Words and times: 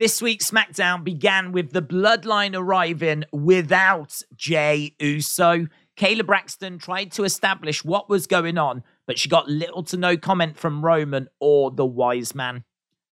This 0.00 0.20
week's 0.20 0.50
SmackDown 0.50 1.04
began 1.04 1.52
with 1.52 1.70
the 1.70 1.80
bloodline 1.80 2.56
arriving 2.56 3.22
without 3.30 4.20
Jey 4.34 4.96
Uso. 4.98 5.68
Kayla 5.96 6.26
Braxton 6.26 6.78
tried 6.78 7.12
to 7.12 7.22
establish 7.22 7.84
what 7.84 8.10
was 8.10 8.26
going 8.26 8.58
on, 8.58 8.82
but 9.06 9.20
she 9.20 9.28
got 9.28 9.48
little 9.48 9.84
to 9.84 9.96
no 9.96 10.16
comment 10.16 10.56
from 10.56 10.84
Roman 10.84 11.28
or 11.38 11.70
the 11.70 11.86
Wise 11.86 12.34
Man. 12.34 12.64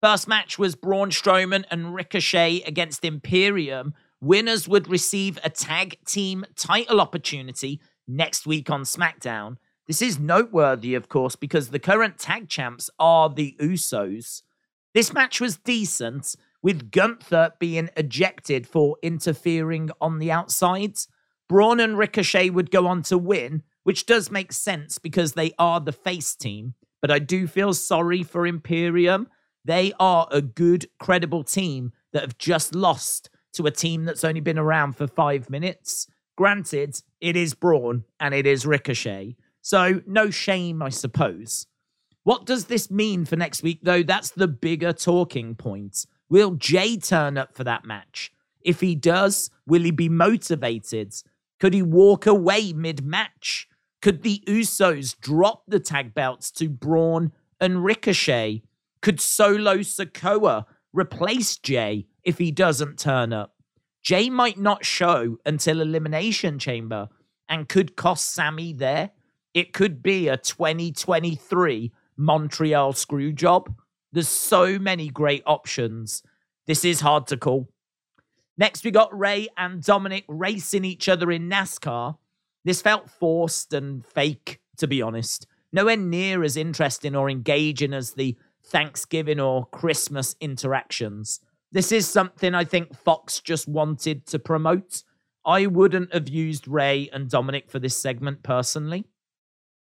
First 0.03 0.27
match 0.27 0.59
was 0.59 0.75
Braun 0.75 1.11
Strowman 1.11 1.63
and 1.71 1.95
Ricochet 1.95 2.63
against 2.63 3.05
Imperium. 3.05 3.95
Winners 4.21 4.67
would 4.67 4.89
receive 4.89 5.39
a 5.45 5.51
tag 5.51 5.99
team 6.05 6.45
title 6.57 7.01
opportunity 7.01 7.81
next 8.09 8.49
week 8.49 8.69
on 8.69 8.83
SmackDown. 8.83 9.59
This 9.87 10.03
is 10.03 10.19
noteworthy, 10.19 10.97
of 10.97 11.09
course, 11.09 11.37
because 11.37 11.69
the 11.69 11.79
current 11.79 12.19
tag 12.19 12.49
champs 12.49 12.91
are 12.99 13.31
the 13.31 13.55
Usos. 13.61 14.43
This 14.93 15.13
match 15.13 15.41
was 15.41 15.57
decent, 15.57 16.35
with 16.65 16.91
Gunther 16.91 17.53
being 17.59 17.91
ejected 17.95 18.67
for 18.67 18.97
interfering 19.03 19.91
on 20.01 20.19
the 20.19 20.33
outside. 20.33 20.97
Braun 21.47 21.79
and 21.79 21.99
Ricochet 21.99 22.49
would 22.49 22.71
go 22.71 22.87
on 22.87 23.03
to 23.03 23.19
win, 23.19 23.63
which 23.83 24.07
does 24.07 24.31
make 24.31 24.51
sense 24.51 24.99
because 24.99 25.35
they 25.35 25.53
are 25.59 25.79
the 25.79 25.93
face 25.93 26.35
team. 26.35 26.73
But 27.03 27.11
I 27.11 27.19
do 27.19 27.47
feel 27.47 27.75
sorry 27.75 28.23
for 28.23 28.47
Imperium. 28.47 29.29
They 29.63 29.93
are 30.01 30.27
a 30.31 30.41
good, 30.41 30.87
credible 30.99 31.45
team 31.45 31.93
that 32.15 32.23
have 32.23 32.39
just 32.39 32.75
lost 32.75 33.29
to 33.53 33.67
a 33.67 33.71
team 33.71 34.07
that's 34.07 34.25
only 34.25 34.41
been 34.41 34.59
around 34.59 34.97
for 34.97 35.07
five 35.07 35.51
minutes. 35.51 36.07
Granted, 36.35 36.99
it 37.21 37.37
is 37.37 37.53
Braun 37.53 38.05
and 38.19 38.33
it 38.33 38.47
is 38.47 38.65
Ricochet. 38.65 39.37
So, 39.61 40.01
no 40.07 40.31
shame, 40.31 40.81
I 40.81 40.89
suppose. 40.89 41.67
What 42.23 42.47
does 42.47 42.65
this 42.65 42.91
mean 42.91 43.27
for 43.27 43.37
next 43.37 43.63
week, 43.63 43.81
though? 43.83 44.03
That's 44.03 44.31
the 44.31 44.49
bigger 44.49 44.95
talking 44.95 45.55
point. 45.57 46.07
Will 46.35 46.57
Jey 46.57 46.97
turn 46.97 47.39
up 47.39 47.55
for 47.55 47.63
that 47.63 47.85
match? 47.85 48.33
If 48.61 48.81
he 48.81 48.97
does, 48.97 49.51
will 49.69 49.83
he 49.83 49.93
be 49.93 50.09
motivated? 50.09 51.15
Could 51.61 51.75
he 51.75 51.83
walk 51.83 52.27
away 52.27 52.73
mid 52.73 53.05
match? 53.05 53.69
Could 54.03 54.25
the 54.25 54.43
Usos 54.49 55.17
drop 55.21 55.63
the 55.69 55.79
tag 55.79 56.13
belts 56.13 56.51
to 56.51 56.69
Braun 56.69 57.31
and 57.61 57.85
Ricochet? 57.85 58.65
Could 59.01 59.21
Solo 59.21 59.77
Sikoa 59.77 60.65
replace 60.93 61.57
Jey 61.57 62.07
if 62.25 62.39
he 62.39 62.51
doesn't 62.51 62.99
turn 62.99 63.33
up? 63.33 63.55
Jey 64.03 64.29
might 64.29 64.59
not 64.59 64.85
show 64.85 65.39
until 65.47 65.81
Elimination 65.81 66.59
Chamber 66.59 67.11
and 67.49 67.69
could 67.69 67.95
cost 67.95 68.35
Sami 68.35 68.73
there. 68.73 69.13
It 69.55 69.73
could 69.73 70.03
be 70.03 70.27
a 70.27 70.37
2023 70.37 71.93
Montreal 72.17 72.93
screw 72.93 73.33
job. 73.33 73.73
There's 74.15 74.29
so 74.29 74.79
many 74.79 75.09
great 75.09 75.43
options. 75.45 76.23
This 76.67 76.85
is 76.85 77.01
hard 77.01 77.27
to 77.29 77.37
call. 77.37 77.69
Next, 78.57 78.85
we 78.85 78.91
got 78.91 79.17
Rey 79.17 79.49
and 79.57 79.83
Dominik 79.83 80.25
racing 80.29 80.85
each 80.85 81.09
other 81.09 81.31
in 81.31 81.49
NASCAR. 81.49 82.17
This 82.65 82.81
felt 82.81 83.11
forced 83.11 83.73
and 83.73 84.05
fake, 84.07 84.61
to 84.79 84.87
be 84.87 85.03
honest. 85.03 85.47
Nowhere 85.73 85.97
near 85.97 86.43
as 86.45 86.57
interesting 86.57 87.17
or 87.17 87.29
engaging 87.29 87.93
as 87.93 88.13
the 88.13 88.37
Thanksgiving 88.65 89.41
or 89.41 89.67
Christmas 89.67 90.37
interactions. 90.41 91.41
This 91.73 91.91
is 91.91 92.07
something 92.07 92.55
I 92.55 92.65
think 92.65 92.97
Fox 92.97 93.41
just 93.41 93.69
wanted 93.69 94.27
to 94.27 94.39
promote. 94.39 95.03
I 95.45 95.67
wouldn't 95.67 96.15
have 96.15 96.29
used 96.29 96.69
Rey 96.69 97.11
and 97.13 97.29
Dominik 97.29 97.69
for 97.69 97.79
this 97.79 97.97
segment 97.97 98.43
personally. 98.43 99.05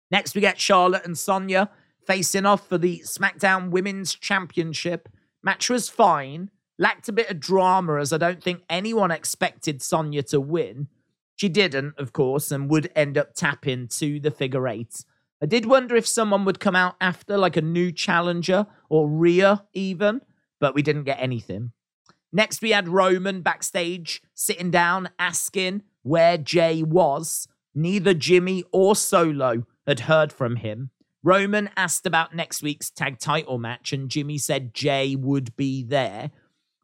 Next, 0.10 0.34
we 0.34 0.42
get 0.42 0.60
Charlotte 0.60 1.06
and 1.06 1.18
Sonya 1.18 1.70
facing 2.08 2.46
off 2.46 2.68
for 2.68 2.78
the 2.78 3.00
SmackDown 3.00 3.70
Women's 3.70 4.16
Championship. 4.16 5.10
Match 5.44 5.70
was 5.70 5.90
fine, 5.90 6.50
lacked 6.78 7.08
a 7.09 7.14
bit 7.14 7.30
of 7.30 7.40
drama 7.40 8.00
as 8.00 8.12
I 8.12 8.18
don't 8.18 8.44
think 8.44 8.64
anyone 8.70 9.12
expected 9.12 9.81
Sonya 9.81 10.23
to 10.23 10.40
win. 10.40 10.88
She 11.36 11.50
didn't, 11.50 11.95
of 11.98 12.14
course, 12.14 12.52
and 12.52 12.70
would 12.70 12.92
end 12.95 13.18
up 13.18 13.34
tapping 13.34 13.88
to 13.90 14.20
the 14.20 14.31
figure 14.31 14.68
eight. 14.68 15.03
I 15.41 15.46
did 15.46 15.66
wonder 15.66 15.96
if 15.96 16.08
someone 16.08 16.46
would 16.46 16.59
come 16.59 16.75
out 16.75 16.96
after, 17.02 17.38
like 17.38 17.58
a 17.58 17.62
new 17.62 17.91
challenger 17.91 18.68
or 18.90 19.09
Rhea, 19.09 19.66
even, 19.74 20.22
but 20.59 20.74
we 20.74 20.81
didn't 20.81 21.03
get 21.03 21.19
anything. 21.19 21.72
Next, 22.31 22.62
we 22.62 22.72
had 22.72 22.88
Roman 22.88 23.42
backstage 23.42 24.22
sitting 24.34 24.72
down 24.72 25.09
asking 25.19 25.84
where 26.03 26.38
Jey 26.38 26.84
was. 26.84 27.47
Neither 27.74 28.13
Jimmy 28.13 28.63
or 28.72 28.96
Solo 28.96 29.66
had 29.86 30.02
heard 30.02 30.31
from 30.31 30.57
him. 30.57 30.92
Roman 31.24 31.69
asked 31.75 32.06
about 32.06 32.36
next 32.36 32.62
week's 32.62 32.90
tag 32.90 33.19
title 33.19 33.57
match, 33.57 33.92
and 33.92 34.09
Jimmy 34.09 34.38
said 34.38 34.74
Jey 34.74 35.16
would 35.16 35.56
be 35.56 35.84
there. 35.84 36.31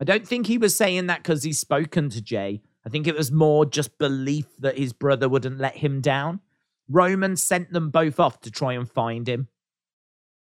I 0.02 0.04
don't 0.04 0.28
think 0.28 0.48
he 0.48 0.58
was 0.58 0.76
saying 0.76 1.06
that 1.08 1.22
because 1.22 1.44
he's 1.44 1.60
spoken 1.60 2.10
to 2.10 2.24
Jey. 2.24 2.64
I 2.84 2.90
think 2.90 3.06
it 3.06 3.16
was 3.16 3.32
more 3.32 3.68
just 3.68 4.00
belief 4.00 4.48
that 4.58 4.80
his 4.80 4.94
brother 4.94 5.30
wouldn't 5.30 5.60
let 5.60 5.78
him 5.78 6.02
down. 6.02 6.40
Roman 6.90 7.36
sent 7.38 7.72
them 7.72 7.92
both 7.92 8.20
off 8.20 8.42
to 8.42 8.50
try 8.50 8.74
and 8.74 8.90
find 8.90 9.30
him. 9.30 9.48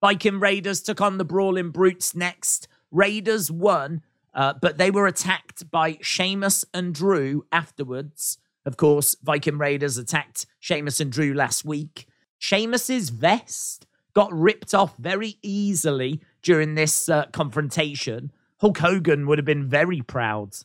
Viking 0.03 0.41
Raiders 0.41 0.83
took 0.83 1.01
on 1.01 1.17
the 1.17 1.25
Brawling 1.25 1.71
Brutes 1.71 2.15
next. 2.15 2.69
Raiders 2.91 3.51
won, 3.51 4.03
uh, 4.35 4.53
but 4.61 4.77
they 4.77 4.91
were 4.91 5.07
attacked 5.07 5.71
by 5.71 5.97
Sheamus 6.03 6.67
and 6.75 6.95
Drew 6.95 7.47
afterwards. 7.51 8.37
Of 8.67 8.77
course, 8.77 9.17
Viking 9.23 9.57
Raiders 9.57 9.97
attacked 9.97 10.45
Sheamus 10.61 11.01
and 11.01 11.11
Drew 11.11 11.33
last 11.33 11.65
week. 11.65 12.07
Sheamus's 12.37 13.09
vest 13.09 13.87
got 14.13 14.31
ripped 14.35 14.75
off 14.75 14.99
very 14.99 15.39
easily 15.43 16.21
during 16.43 16.75
this 16.75 17.09
uh, 17.09 17.25
confrontation. 17.33 18.33
Hulk 18.61 18.79
Hogan 18.79 19.27
would 19.27 19.39
have 19.39 19.45
been 19.45 19.69
very 19.69 20.01
proud. 20.01 20.57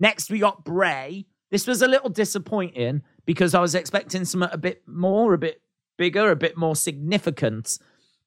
Next, 0.00 0.30
we 0.30 0.38
got 0.38 0.64
Bray. 0.64 1.26
This 1.50 1.66
was 1.66 1.82
a 1.82 1.88
little 1.88 2.10
disappointing 2.10 3.02
because 3.26 3.54
I 3.54 3.60
was 3.60 3.74
expecting 3.74 4.24
something 4.24 4.50
a 4.52 4.58
bit 4.58 4.82
more, 4.86 5.34
a 5.34 5.38
bit 5.38 5.62
bigger, 5.96 6.30
a 6.30 6.36
bit 6.36 6.56
more 6.56 6.76
significant. 6.76 7.78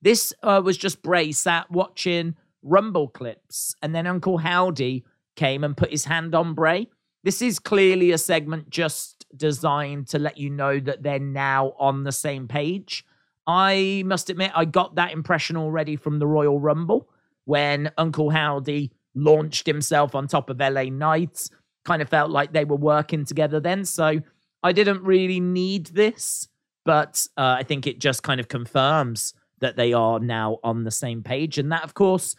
This 0.02 0.34
uh, 0.44 0.62
was 0.64 0.78
just 0.78 1.02
Bray 1.02 1.32
sat 1.32 1.72
watching 1.72 2.36
Rumble 2.64 3.08
clips, 3.08 3.76
and 3.82 3.96
then 3.96 4.06
Uncle 4.06 4.40
Howdy 4.40 5.06
came 5.36 5.64
and 5.64 5.78
put 5.78 5.92
his 5.92 6.06
hand 6.06 6.36
on 6.36 6.54
Bray. 6.54 6.88
This 7.24 7.42
is 7.42 7.60
clearly 7.60 8.12
a 8.12 8.18
segment 8.18 8.70
just 8.70 9.26
designed 9.36 10.08
to 10.10 10.20
let 10.20 10.38
you 10.38 10.50
know 10.50 10.80
that 10.80 11.04
they're 11.04 11.20
now 11.20 11.74
on 11.80 12.04
the 12.04 12.12
same 12.12 12.48
page. 12.48 13.06
I 13.48 14.04
must 14.06 14.30
admit, 14.30 14.52
I 14.54 14.66
got 14.66 14.96
that 14.96 15.14
impression 15.14 15.56
already 15.56 15.96
from 15.96 16.20
the 16.20 16.28
Royal 16.28 16.60
Rumble 16.60 17.10
when 17.52 17.92
Uncle 17.98 18.30
Howdy 18.30 18.94
launched 19.14 19.68
himself 19.68 20.16
on 20.16 20.26
top 20.26 20.50
of 20.50 20.62
LA 20.62 20.84
Knights. 20.84 21.50
Kind 21.84 22.02
of 22.02 22.08
felt 22.08 22.32
like 22.32 22.54
they 22.54 22.64
were 22.64 22.78
working 22.78 23.26
together 23.26 23.60
then. 23.60 23.84
So 23.84 24.22
I 24.64 24.72
didn't 24.72 25.04
really 25.04 25.42
need 25.42 25.88
this, 25.88 26.48
but 26.86 27.28
uh, 27.36 27.58
I 27.60 27.64
think 27.64 27.88
it 27.88 28.00
just 28.00 28.24
kind 28.24 28.40
of 28.40 28.48
confirms 28.48 29.34
that 29.60 29.76
they 29.76 29.92
are 29.92 30.18
now 30.18 30.60
on 30.64 30.86
the 30.86 30.92
same 30.92 31.24
page. 31.24 31.58
And 31.58 31.70
that, 31.74 31.84
of 31.84 31.94
course, 31.94 32.38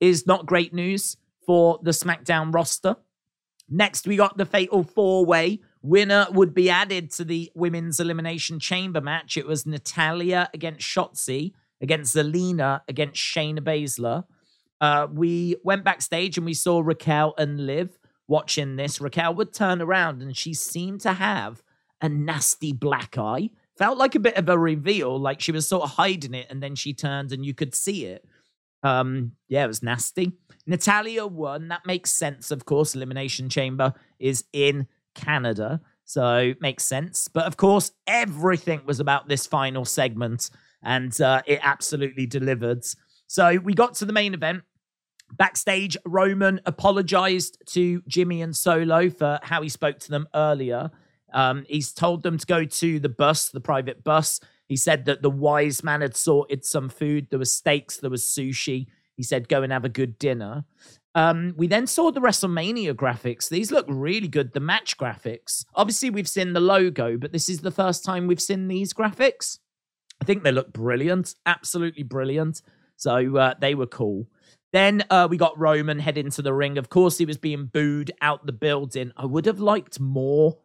is 0.00 0.26
not 0.26 0.44
great 0.44 0.74
news 0.74 1.16
for 1.46 1.78
the 1.84 1.92
SmackDown 1.92 2.52
roster. 2.52 2.96
Next, 3.68 4.08
we 4.08 4.16
got 4.16 4.38
the 4.38 4.44
Fatal 4.44 4.82
Four 4.82 5.24
Way. 5.24 5.60
Winner 5.82 6.26
would 6.32 6.52
be 6.52 6.68
added 6.68 7.12
to 7.12 7.24
the 7.24 7.52
Women's 7.54 8.00
Elimination 8.00 8.58
Chamber 8.58 9.00
match. 9.00 9.36
It 9.36 9.46
was 9.46 9.66
Natalya 9.66 10.50
against 10.52 10.80
Shotzi, 10.80 11.52
against 11.80 12.16
Zelina, 12.16 12.80
against 12.88 13.22
Shayna 13.22 13.60
Baszler. 13.60 14.24
Uh, 14.80 15.06
we 15.12 15.56
went 15.64 15.84
backstage 15.84 16.36
and 16.36 16.46
we 16.46 16.54
saw 16.54 16.80
Raquel 16.80 17.34
and 17.36 17.66
Liv 17.66 17.98
watching 18.28 18.76
this. 18.76 19.00
Raquel 19.00 19.34
would 19.34 19.52
turn 19.52 19.82
around 19.82 20.22
and 20.22 20.36
she 20.36 20.54
seemed 20.54 21.00
to 21.00 21.14
have 21.14 21.62
a 22.00 22.08
nasty 22.08 22.72
black 22.72 23.18
eye. 23.18 23.50
Felt 23.76 23.98
like 23.98 24.14
a 24.14 24.20
bit 24.20 24.36
of 24.36 24.48
a 24.48 24.58
reveal, 24.58 25.18
like 25.18 25.40
she 25.40 25.52
was 25.52 25.66
sort 25.68 25.84
of 25.84 25.90
hiding 25.90 26.34
it, 26.34 26.48
and 26.50 26.60
then 26.60 26.74
she 26.74 26.92
turned 26.92 27.30
and 27.30 27.46
you 27.46 27.54
could 27.54 27.74
see 27.74 28.06
it. 28.06 28.24
Um, 28.82 29.32
yeah, 29.48 29.64
it 29.64 29.68
was 29.68 29.84
nasty. 29.84 30.32
Natalya 30.66 31.26
won. 31.26 31.68
That 31.68 31.86
makes 31.86 32.10
sense, 32.10 32.50
of 32.50 32.64
course. 32.64 32.94
Elimination 32.94 33.48
Chamber 33.48 33.94
is 34.18 34.44
in 34.52 34.88
Canada, 35.14 35.80
so 36.04 36.38
it 36.38 36.60
makes 36.60 36.84
sense. 36.84 37.28
But 37.28 37.46
of 37.46 37.56
course, 37.56 37.92
everything 38.06 38.82
was 38.84 38.98
about 38.98 39.28
this 39.28 39.46
final 39.46 39.84
segment, 39.84 40.50
and 40.82 41.18
uh, 41.20 41.42
it 41.46 41.60
absolutely 41.62 42.26
delivered. 42.26 42.84
So 43.28 43.58
we 43.58 43.74
got 43.74 43.94
to 43.96 44.04
the 44.04 44.12
main 44.12 44.34
event. 44.34 44.62
Backstage, 45.32 45.96
Roman 46.04 46.60
apologized 46.66 47.58
to 47.66 48.02
Jimmy 48.08 48.42
and 48.42 48.56
Solo 48.56 49.10
for 49.10 49.38
how 49.42 49.62
he 49.62 49.68
spoke 49.68 49.98
to 50.00 50.10
them 50.10 50.26
earlier. 50.34 50.90
Um, 51.32 51.64
he's 51.68 51.92
told 51.92 52.22
them 52.22 52.38
to 52.38 52.46
go 52.46 52.64
to 52.64 52.98
the 52.98 53.08
bus, 53.08 53.50
the 53.50 53.60
private 53.60 54.02
bus. 54.02 54.40
He 54.66 54.76
said 54.76 55.04
that 55.04 55.22
the 55.22 55.30
wise 55.30 55.84
man 55.84 56.00
had 56.00 56.16
sorted 56.16 56.64
some 56.64 56.88
food. 56.88 57.28
There 57.30 57.38
was 57.38 57.52
steaks, 57.52 57.98
there 57.98 58.10
was 58.10 58.24
sushi. 58.24 58.86
He 59.16 59.22
said, 59.22 59.48
go 59.48 59.62
and 59.62 59.72
have 59.72 59.84
a 59.84 59.90
good 59.90 60.18
dinner. 60.18 60.64
Um, 61.14 61.54
we 61.56 61.66
then 61.66 61.86
saw 61.86 62.12
the 62.12 62.20
WrestleMania 62.20 62.94
graphics. 62.94 63.48
These 63.48 63.72
look 63.72 63.86
really 63.88 64.28
good, 64.28 64.52
the 64.52 64.60
match 64.60 64.96
graphics. 64.96 65.64
Obviously, 65.74 66.10
we've 66.10 66.28
seen 66.28 66.52
the 66.52 66.60
logo, 66.60 67.16
but 67.16 67.32
this 67.32 67.48
is 67.48 67.60
the 67.60 67.70
first 67.70 68.04
time 68.04 68.26
we've 68.26 68.40
seen 68.40 68.68
these 68.68 68.92
graphics. 68.92 69.58
I 70.20 70.24
think 70.24 70.42
they 70.42 70.52
look 70.52 70.72
brilliant, 70.72 71.34
absolutely 71.46 72.04
brilliant. 72.04 72.62
So 72.96 73.36
uh, 73.36 73.54
they 73.60 73.74
were 73.74 73.86
cool. 73.86 74.26
Then 74.72 75.04
uh, 75.08 75.28
we 75.30 75.36
got 75.36 75.58
Roman 75.58 75.98
head 75.98 76.18
into 76.18 76.42
the 76.42 76.52
ring. 76.52 76.76
Of 76.76 76.90
course, 76.90 77.18
he 77.18 77.24
was 77.24 77.38
being 77.38 77.66
booed 77.66 78.10
out 78.20 78.44
the 78.44 78.52
building. 78.52 79.12
I 79.16 79.24
would 79.24 79.46
have 79.46 79.60
liked 79.60 79.98
more 79.98 80.58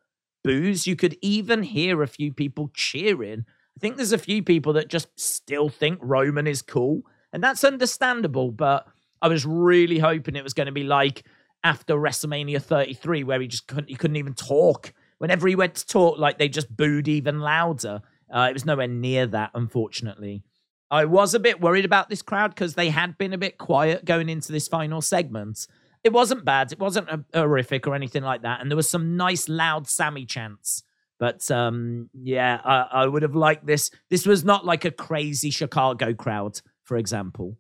boos. 0.43 0.85
You 0.85 0.95
could 0.95 1.17
even 1.21 1.63
hear 1.63 2.01
a 2.01 2.07
few 2.07 2.33
people 2.33 2.69
cheering. 2.73 3.45
I 3.77 3.79
think 3.79 3.95
there's 3.95 4.11
a 4.11 4.17
few 4.17 4.43
people 4.43 4.73
that 4.73 4.89
just 4.89 5.07
still 5.19 5.69
think 5.69 5.99
Roman 6.01 6.47
is 6.47 6.61
cool, 6.61 7.03
and 7.31 7.43
that's 7.43 7.63
understandable. 7.63 8.51
But 8.51 8.85
I 9.21 9.29
was 9.29 9.45
really 9.45 9.99
hoping 9.99 10.35
it 10.35 10.43
was 10.43 10.53
going 10.53 10.67
to 10.67 10.73
be 10.73 10.83
like 10.83 11.23
after 11.63 11.95
WrestleMania 11.95 12.61
33, 12.61 13.23
where 13.23 13.39
he 13.39 13.47
just 13.47 13.67
couldn't, 13.67 13.89
he 13.89 13.95
couldn't 13.95 14.17
even 14.17 14.33
talk. 14.33 14.93
Whenever 15.17 15.47
he 15.47 15.55
went 15.55 15.75
to 15.75 15.87
talk, 15.87 16.19
like 16.19 16.37
they 16.37 16.49
just 16.49 16.75
booed 16.75 17.07
even 17.07 17.39
louder. 17.39 18.01
Uh, 18.29 18.47
it 18.49 18.53
was 18.53 18.65
nowhere 18.65 18.87
near 18.87 19.25
that, 19.27 19.51
unfortunately. 19.53 20.43
I 20.93 21.05
was 21.05 21.33
a 21.33 21.39
bit 21.39 21.59
worried 21.59 21.85
about 21.85 22.07
this 22.07 22.21
crowd 22.21 22.53
because 22.53 22.75
they 22.75 22.91
had 22.91 23.17
been 23.17 23.33
a 23.33 23.37
bit 23.39 23.57
quiet 23.57 24.05
going 24.05 24.29
into 24.29 24.51
this 24.51 24.67
final 24.67 25.01
segment. 25.01 25.65
It 26.03 26.13
wasn't 26.13 26.45
bad. 26.45 26.71
It 26.71 26.77
wasn't 26.77 27.09
horrific 27.33 27.87
or 27.87 27.95
anything 27.95 28.21
like 28.21 28.43
that. 28.43 28.61
And 28.61 28.69
there 28.69 28.75
was 28.75 28.87
some 28.87 29.17
nice, 29.17 29.49
loud 29.49 29.87
Sami 29.87 30.23
chants. 30.27 30.83
But 31.17 31.49
um, 31.49 32.11
yeah, 32.13 32.61
I, 32.63 32.87
I 32.91 33.07
would 33.07 33.23
have 33.23 33.33
liked 33.33 33.65
this. 33.65 33.89
This 34.11 34.27
was 34.27 34.45
not 34.45 34.67
like 34.67 34.85
a 34.85 34.91
crazy 34.91 35.49
Chicago 35.49 36.13
crowd, 36.13 36.61
for 36.83 36.97
example. 36.97 37.57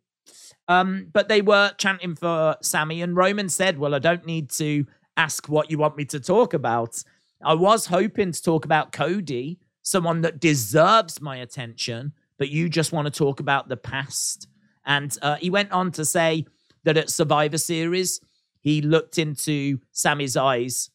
Um, 0.67 1.07
but 1.11 1.27
they 1.27 1.41
were 1.41 1.71
chanting 1.79 2.13
for 2.13 2.57
Sami, 2.61 3.01
and 3.01 3.17
Roman 3.17 3.49
said, 3.49 3.79
Well, 3.79 3.95
I 3.95 3.99
don't 3.99 4.27
need 4.27 4.51
to 4.51 4.85
ask 5.17 5.49
what 5.49 5.71
you 5.71 5.79
want 5.79 5.97
me 5.97 6.05
to 6.05 6.19
talk 6.19 6.53
about. 6.53 7.03
I 7.43 7.55
was 7.55 7.87
hoping 7.87 8.31
to 8.31 8.41
talk 8.43 8.63
about 8.63 8.91
Cody, 8.91 9.59
someone 9.81 10.21
that 10.21 10.39
deserves 10.39 11.19
my 11.19 11.37
attention, 11.37 12.13
but 12.43 12.49
you 12.49 12.67
just 12.67 12.91
want 12.91 13.05
to 13.05 13.17
talk 13.17 13.39
about 13.39 13.69
the 13.69 13.77
past. 13.77 14.49
And 14.85 15.17
uh, 15.21 15.37
he 15.37 15.49
went 15.49 15.71
on 15.71 15.93
to 15.93 16.03
say 16.03 16.45
that 16.83 16.97
at 16.97 17.09
Survivor 17.09 17.57
Series, 17.57 18.19
he 18.59 18.81
looked 18.81 19.17
into 19.17 19.79
Sami's 19.93 20.35
eyes, 20.35 20.89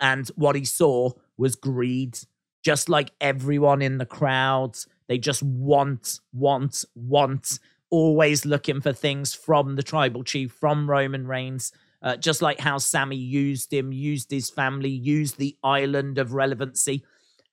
and 0.00 0.26
what 0.34 0.56
he 0.56 0.64
saw 0.64 1.12
was 1.36 1.54
greed. 1.54 2.18
Just 2.64 2.88
like 2.88 3.12
everyone 3.20 3.82
in 3.82 3.98
the 3.98 4.04
crowd, 4.04 4.78
they 5.06 5.16
just 5.16 5.44
want, 5.44 6.18
want, 6.32 6.84
want, 6.96 7.60
always 7.88 8.44
looking 8.44 8.80
for 8.80 8.92
things 8.92 9.32
from 9.32 9.76
the 9.76 9.84
tribal 9.84 10.24
chief, 10.24 10.50
from 10.50 10.90
Roman 10.90 11.24
Reigns. 11.24 11.70
Uh, 12.02 12.16
just 12.16 12.42
like 12.42 12.58
how 12.58 12.78
Sami 12.78 13.14
used 13.14 13.72
him, 13.72 13.92
used 13.92 14.32
his 14.32 14.50
family, 14.50 14.90
used 14.90 15.38
the 15.38 15.56
island 15.62 16.18
of 16.18 16.34
relevancy. 16.34 17.04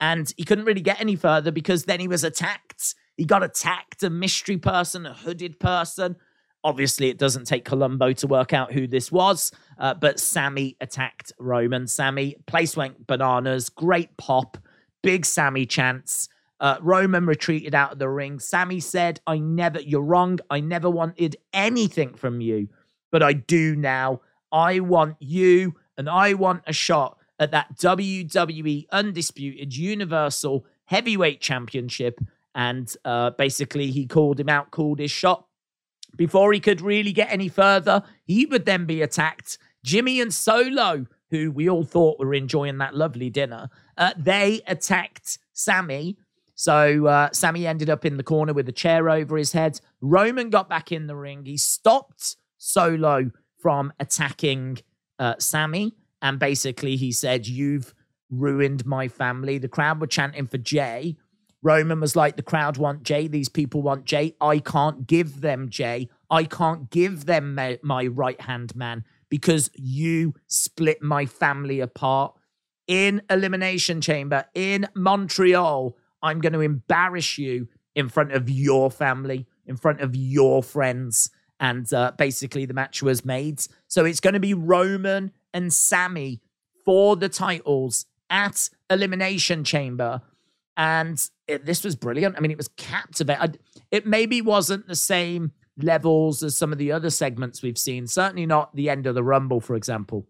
And 0.01 0.33
he 0.37 0.43
couldn't 0.43 0.65
really 0.65 0.81
get 0.81 0.99
any 0.99 1.15
further 1.15 1.51
because 1.51 1.83
then 1.83 1.99
he 1.99 2.07
was 2.07 2.23
attacked. 2.23 2.95
He 3.17 3.25
got 3.25 3.43
attacked, 3.43 4.03
a 4.03 4.09
mystery 4.09 4.57
person, 4.57 5.05
a 5.05 5.13
hooded 5.13 5.59
person. 5.59 6.15
Obviously, 6.63 7.09
it 7.09 7.17
doesn't 7.17 7.45
take 7.45 7.65
Columbo 7.65 8.13
to 8.13 8.27
work 8.27 8.53
out 8.53 8.71
who 8.71 8.87
this 8.87 9.11
was, 9.11 9.51
uh, 9.79 9.93
but 9.93 10.19
Sami 10.19 10.77
attacked 10.79 11.33
Roman. 11.39 11.87
Sami, 11.87 12.35
place 12.45 12.77
went 12.77 13.07
bananas, 13.07 13.69
great 13.69 14.15
pop, 14.17 14.57
big 15.01 15.25
Sami 15.25 15.65
chance. 15.65 16.29
Uh, 16.59 16.77
Roman 16.81 17.25
retreated 17.25 17.75
out 17.75 17.93
of 17.93 17.99
the 17.99 18.09
ring. 18.09 18.39
Sami 18.39 18.79
said, 18.79 19.19
I 19.27 19.37
never, 19.37 19.79
you're 19.79 20.01
wrong. 20.01 20.39
I 20.49 20.59
never 20.59 20.89
wanted 20.89 21.37
anything 21.53 22.15
from 22.15 22.41
you, 22.41 22.69
but 23.11 23.21
I 23.21 23.33
do 23.33 23.75
now. 23.75 24.21
I 24.51 24.79
want 24.79 25.17
you 25.19 25.75
and 25.97 26.09
I 26.09 26.33
want 26.33 26.63
a 26.65 26.73
shot 26.73 27.17
at 27.39 27.51
that 27.51 27.77
WWE 27.77 28.87
Undisputed 28.91 29.75
Universal 29.75 30.65
Heavyweight 30.85 31.41
Championship. 31.41 32.19
And 32.57 32.91
uh, 33.05 33.29
basically, 33.29 33.91
he 33.91 34.07
called 34.07 34.39
him 34.39 34.49
out, 34.49 34.71
called 34.71 34.97
his 34.97 35.11
shot. 35.11 35.45
Before 36.17 36.51
he 36.51 36.59
could 36.59 36.81
really 36.81 37.13
get 37.13 37.31
any 37.31 37.49
further, 37.49 38.01
he 38.25 38.47
would 38.47 38.65
then 38.65 38.85
be 38.85 39.03
attacked. 39.03 39.59
Jimmy 39.85 40.19
and 40.19 40.33
Solo, 40.33 41.05
who 41.29 41.51
we 41.51 41.69
all 41.69 41.83
thought 41.83 42.19
were 42.19 42.33
enjoying 42.33 42.79
that 42.79 42.95
lovely 42.95 43.29
dinner, 43.29 43.69
uh, 43.95 44.13
they 44.17 44.61
attacked 44.65 45.37
Sami. 45.53 46.17
So 46.55 47.05
uh, 47.05 47.29
Sami 47.31 47.67
ended 47.67 47.91
up 47.91 48.03
in 48.03 48.17
the 48.17 48.23
corner 48.23 48.53
with 48.53 48.67
a 48.67 48.71
chair 48.71 49.07
over 49.07 49.37
his 49.37 49.51
head. 49.51 49.79
Roman 50.01 50.49
got 50.49 50.67
back 50.67 50.91
in 50.91 51.05
the 51.05 51.15
ring. 51.15 51.45
He 51.45 51.57
stopped 51.57 52.37
Solo 52.57 53.29
from 53.61 53.93
attacking 53.99 54.79
uh, 55.19 55.35
Sami. 55.37 55.95
And 56.23 56.39
basically, 56.39 56.95
he 56.95 57.11
said, 57.11 57.45
You've 57.45 57.93
ruined 58.31 58.83
my 58.83 59.07
family. 59.07 59.59
The 59.59 59.67
crowd 59.67 60.01
were 60.01 60.07
chanting 60.07 60.47
for 60.47 60.57
Jey. 60.57 61.17
Roman 61.67 61.99
was 61.99 62.15
like, 62.15 62.37
The 62.37 62.43
crowd 62.43 62.77
want 62.77 63.03
Jey. 63.03 63.27
These 63.27 63.49
people 63.49 63.81
want 63.81 64.05
Jey. 64.05 64.35
I 64.39 64.59
can't 64.59 65.05
give 65.05 65.41
them 65.41 65.69
Jey. 65.69 66.07
I 66.29 66.45
can't 66.45 66.89
give 66.89 67.25
them 67.25 67.55
my, 67.55 67.77
my 67.83 68.07
right 68.07 68.39
hand 68.39 68.73
man 68.73 69.03
because 69.29 69.69
you 69.75 70.33
split 70.47 71.01
my 71.01 71.25
family 71.25 71.81
apart. 71.81 72.33
In 72.87 73.21
Elimination 73.29 73.99
Chamber 73.99 74.45
in 74.55 74.87
Montreal, 74.95 75.97
I'm 76.23 76.39
going 76.39 76.53
to 76.53 76.61
embarrass 76.61 77.37
you 77.37 77.67
in 77.95 78.07
front 78.07 78.31
of 78.31 78.49
your 78.49 78.89
family, 78.89 79.45
in 79.65 79.75
front 79.75 79.99
of 79.99 80.15
your 80.15 80.63
friends 80.63 81.29
and 81.59 81.91
uh, 81.91 82.11
basically 82.17 82.65
the 82.65 82.73
match 82.73 83.03
was 83.03 83.25
made. 83.25 83.61
So 83.87 84.05
it's 84.05 84.21
going 84.21 84.35
to 84.35 84.39
be 84.39 84.53
Roman 84.53 85.31
and 85.53 85.73
Sami 85.73 86.39
for 86.85 87.17
the 87.17 87.27
titles 87.27 88.05
at 88.29 88.69
Elimination 88.89 89.65
Chamber. 89.65 90.21
And 90.77 91.19
it, 91.47 91.65
this 91.65 91.83
was 91.83 91.95
brilliant. 91.95 92.35
I 92.37 92.39
mean, 92.41 92.51
it 92.51 92.57
was 92.57 92.69
captivating. 92.69 93.57
It 93.91 94.05
maybe 94.05 94.41
wasn't 94.41 94.87
the 94.87 94.95
same 94.95 95.51
levels 95.77 96.43
as 96.43 96.57
some 96.57 96.71
of 96.71 96.77
the 96.77 96.91
other 96.91 97.09
segments 97.09 97.61
we've 97.61 97.77
seen. 97.77 98.07
Certainly 98.07 98.45
not 98.45 98.75
the 98.75 98.89
end 98.89 99.07
of 99.07 99.15
the 99.15 99.23
Rumble, 99.23 99.61
for 99.61 99.75
example. 99.75 100.27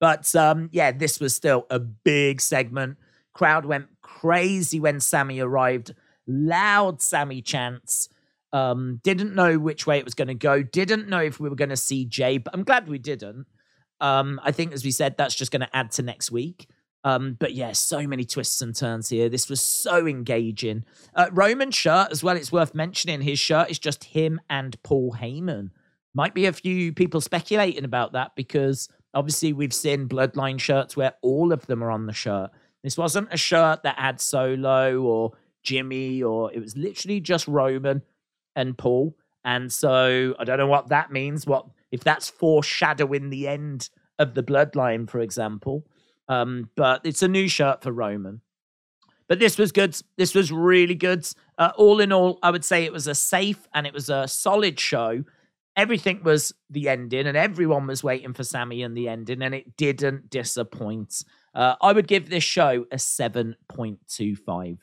But 0.00 0.34
um, 0.36 0.68
yeah, 0.72 0.92
this 0.92 1.20
was 1.20 1.34
still 1.34 1.66
a 1.70 1.78
big 1.78 2.40
segment. 2.40 2.98
Crowd 3.32 3.64
went 3.64 3.86
crazy 4.02 4.78
when 4.78 5.00
Sami 5.00 5.40
arrived. 5.40 5.94
Loud 6.26 7.00
Sami 7.02 7.42
chants. 7.42 8.08
Um, 8.52 9.00
didn't 9.02 9.34
know 9.34 9.58
which 9.58 9.86
way 9.86 9.98
it 9.98 10.04
was 10.04 10.14
going 10.14 10.28
to 10.28 10.34
go. 10.34 10.62
Didn't 10.62 11.08
know 11.08 11.20
if 11.20 11.40
we 11.40 11.48
were 11.48 11.56
going 11.56 11.70
to 11.70 11.76
see 11.76 12.04
Jey, 12.04 12.38
but 12.38 12.54
I'm 12.54 12.64
glad 12.64 12.88
we 12.88 12.98
didn't. 12.98 13.46
Um, 14.00 14.40
I 14.42 14.52
think, 14.52 14.72
as 14.72 14.84
we 14.84 14.90
said, 14.90 15.16
that's 15.16 15.34
just 15.34 15.50
going 15.50 15.60
to 15.60 15.76
add 15.76 15.90
to 15.92 16.02
next 16.02 16.30
week. 16.30 16.68
Um, 17.06 17.36
but 17.38 17.54
yeah, 17.54 17.70
so 17.70 18.04
many 18.04 18.24
twists 18.24 18.60
and 18.60 18.74
turns 18.74 19.10
here. 19.10 19.28
This 19.28 19.48
was 19.48 19.62
so 19.62 20.08
engaging. 20.08 20.84
Uh, 21.14 21.28
Roman 21.30 21.70
shirt 21.70 22.08
as 22.10 22.24
well. 22.24 22.36
It's 22.36 22.50
worth 22.50 22.74
mentioning. 22.74 23.20
His 23.20 23.38
shirt 23.38 23.70
is 23.70 23.78
just 23.78 24.02
him 24.02 24.40
and 24.50 24.76
Paul 24.82 25.16
Heyman. 25.20 25.70
Might 26.14 26.34
be 26.34 26.46
a 26.46 26.52
few 26.52 26.92
people 26.92 27.20
speculating 27.20 27.84
about 27.84 28.14
that 28.14 28.32
because 28.34 28.88
obviously 29.14 29.52
we've 29.52 29.72
seen 29.72 30.08
Bloodline 30.08 30.58
shirts 30.58 30.96
where 30.96 31.12
all 31.22 31.52
of 31.52 31.64
them 31.66 31.80
are 31.84 31.92
on 31.92 32.06
the 32.06 32.12
shirt. 32.12 32.50
This 32.82 32.98
wasn't 32.98 33.32
a 33.32 33.36
shirt 33.36 33.84
that 33.84 34.00
had 34.00 34.20
Solo 34.20 35.00
or 35.00 35.30
Jimmy, 35.62 36.24
or 36.24 36.52
it 36.52 36.58
was 36.58 36.76
literally 36.76 37.20
just 37.20 37.46
Roman 37.46 38.02
and 38.56 38.76
Paul. 38.76 39.16
And 39.44 39.72
so 39.72 40.34
I 40.40 40.44
don't 40.44 40.58
know 40.58 40.66
what 40.66 40.88
that 40.88 41.12
means. 41.12 41.46
What 41.46 41.66
if 41.92 42.02
that's 42.02 42.28
foreshadowing 42.28 43.30
the 43.30 43.46
end 43.46 43.90
of 44.18 44.34
the 44.34 44.42
bloodline, 44.42 45.08
for 45.08 45.20
example? 45.20 45.86
Um, 46.28 46.70
but 46.76 47.02
it's 47.04 47.22
a 47.22 47.28
new 47.28 47.48
shirt 47.48 47.82
for 47.82 47.92
Roman. 47.92 48.40
But 49.28 49.38
this 49.38 49.58
was 49.58 49.72
good. 49.72 50.00
This 50.16 50.34
was 50.34 50.52
really 50.52 50.94
good. 50.94 51.26
Uh, 51.58 51.72
all 51.76 52.00
in 52.00 52.12
all, 52.12 52.38
I 52.42 52.50
would 52.50 52.64
say 52.64 52.84
it 52.84 52.92
was 52.92 53.06
a 53.06 53.14
safe 53.14 53.66
and 53.74 53.86
it 53.86 53.92
was 53.92 54.08
a 54.08 54.28
solid 54.28 54.78
show. 54.78 55.24
Everything 55.76 56.22
was 56.22 56.54
the 56.70 56.88
ending, 56.88 57.26
and 57.26 57.36
everyone 57.36 57.86
was 57.86 58.02
waiting 58.02 58.32
for 58.32 58.44
Sami 58.44 58.82
and 58.82 58.96
the 58.96 59.08
ending, 59.08 59.42
and 59.42 59.54
it 59.54 59.76
didn't 59.76 60.30
disappoint. 60.30 61.22
Uh, 61.54 61.74
I 61.82 61.92
would 61.92 62.08
give 62.08 62.30
this 62.30 62.44
show 62.44 62.86
a 62.90 62.96
7.25. 62.96 64.78